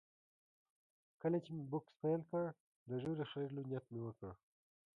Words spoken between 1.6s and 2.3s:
بوکس پیل